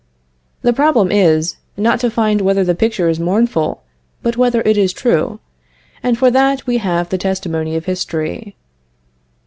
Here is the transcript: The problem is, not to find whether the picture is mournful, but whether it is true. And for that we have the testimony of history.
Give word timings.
The 0.63 0.73
problem 0.73 1.11
is, 1.11 1.57
not 1.77 1.99
to 1.99 2.09
find 2.09 2.41
whether 2.41 2.63
the 2.63 2.73
picture 2.73 3.07
is 3.07 3.19
mournful, 3.19 3.83
but 4.23 4.35
whether 4.35 4.61
it 4.61 4.75
is 4.75 4.93
true. 4.93 5.39
And 6.01 6.17
for 6.17 6.31
that 6.31 6.65
we 6.65 6.77
have 6.79 7.09
the 7.09 7.19
testimony 7.19 7.75
of 7.75 7.85
history. 7.85 8.55